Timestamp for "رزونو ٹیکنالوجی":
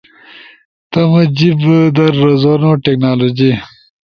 2.23-3.51